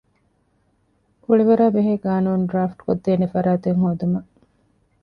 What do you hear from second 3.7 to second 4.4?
ހޯދުމަށް